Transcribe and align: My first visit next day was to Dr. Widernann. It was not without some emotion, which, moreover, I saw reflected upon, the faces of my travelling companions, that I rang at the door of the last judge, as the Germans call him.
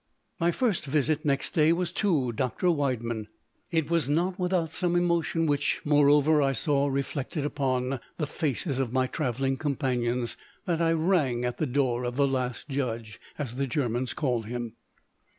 My 0.39 0.49
first 0.49 0.85
visit 0.87 1.25
next 1.25 1.51
day 1.51 1.71
was 1.71 1.91
to 1.91 2.31
Dr. 2.31 2.71
Widernann. 2.71 3.27
It 3.69 3.87
was 3.91 4.09
not 4.09 4.39
without 4.39 4.73
some 4.73 4.95
emotion, 4.95 5.45
which, 5.45 5.79
moreover, 5.85 6.41
I 6.41 6.53
saw 6.53 6.87
reflected 6.87 7.45
upon, 7.45 7.99
the 8.17 8.25
faces 8.25 8.79
of 8.79 8.91
my 8.91 9.05
travelling 9.05 9.57
companions, 9.57 10.37
that 10.65 10.81
I 10.81 10.91
rang 10.93 11.45
at 11.45 11.59
the 11.59 11.67
door 11.67 12.03
of 12.03 12.15
the 12.15 12.27
last 12.27 12.67
judge, 12.67 13.21
as 13.37 13.53
the 13.53 13.67
Germans 13.67 14.15
call 14.15 14.41
him. 14.41 14.73